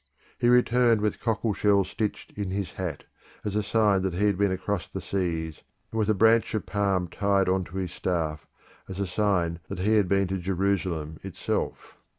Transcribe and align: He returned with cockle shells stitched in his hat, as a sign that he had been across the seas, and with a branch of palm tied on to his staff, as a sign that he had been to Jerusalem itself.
He 0.39 0.49
returned 0.49 0.99
with 0.99 1.19
cockle 1.19 1.53
shells 1.53 1.91
stitched 1.91 2.31
in 2.31 2.49
his 2.49 2.71
hat, 2.71 3.03
as 3.45 3.55
a 3.55 3.61
sign 3.61 4.01
that 4.01 4.15
he 4.15 4.25
had 4.25 4.35
been 4.35 4.51
across 4.51 4.87
the 4.89 4.99
seas, 4.99 5.61
and 5.91 5.99
with 5.99 6.09
a 6.09 6.15
branch 6.15 6.55
of 6.55 6.65
palm 6.65 7.07
tied 7.07 7.47
on 7.47 7.63
to 7.65 7.77
his 7.77 7.91
staff, 7.93 8.47
as 8.89 8.99
a 8.99 9.05
sign 9.05 9.59
that 9.67 9.77
he 9.77 9.97
had 9.97 10.09
been 10.09 10.27
to 10.29 10.39
Jerusalem 10.39 11.19
itself. 11.21 11.97